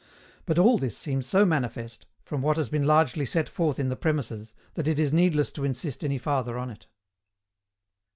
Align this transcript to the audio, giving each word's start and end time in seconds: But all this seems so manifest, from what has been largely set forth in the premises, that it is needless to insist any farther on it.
But 0.47 0.57
all 0.57 0.79
this 0.79 0.97
seems 0.97 1.27
so 1.27 1.45
manifest, 1.45 2.07
from 2.23 2.41
what 2.41 2.57
has 2.57 2.69
been 2.71 2.87
largely 2.87 3.23
set 3.23 3.47
forth 3.47 3.77
in 3.77 3.89
the 3.89 3.95
premises, 3.95 4.55
that 4.73 4.87
it 4.87 4.97
is 4.97 5.13
needless 5.13 5.51
to 5.51 5.63
insist 5.63 6.03
any 6.03 6.17
farther 6.17 6.57
on 6.57 6.71
it. 6.71 6.87